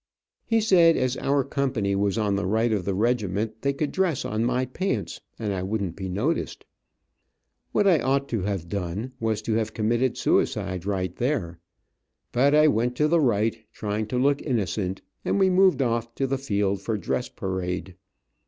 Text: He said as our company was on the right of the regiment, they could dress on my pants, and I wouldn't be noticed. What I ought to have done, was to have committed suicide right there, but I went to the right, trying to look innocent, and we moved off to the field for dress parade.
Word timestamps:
He 0.47 0.61
said 0.61 0.97
as 0.97 1.15
our 1.17 1.43
company 1.43 1.95
was 1.95 2.17
on 2.17 2.35
the 2.35 2.47
right 2.47 2.73
of 2.73 2.85
the 2.85 2.95
regiment, 2.95 3.61
they 3.61 3.71
could 3.71 3.91
dress 3.91 4.25
on 4.25 4.43
my 4.43 4.65
pants, 4.65 5.21
and 5.37 5.53
I 5.53 5.61
wouldn't 5.61 5.95
be 5.95 6.09
noticed. 6.09 6.65
What 7.71 7.85
I 7.85 7.99
ought 7.99 8.27
to 8.29 8.41
have 8.41 8.67
done, 8.67 9.11
was 9.19 9.43
to 9.43 9.53
have 9.53 9.75
committed 9.75 10.17
suicide 10.17 10.87
right 10.87 11.15
there, 11.17 11.59
but 12.31 12.55
I 12.55 12.67
went 12.67 12.95
to 12.95 13.07
the 13.07 13.21
right, 13.21 13.59
trying 13.73 14.07
to 14.07 14.17
look 14.17 14.41
innocent, 14.41 15.03
and 15.23 15.37
we 15.39 15.51
moved 15.51 15.83
off 15.83 16.15
to 16.15 16.25
the 16.25 16.39
field 16.39 16.81
for 16.81 16.97
dress 16.97 17.29
parade. 17.29 17.93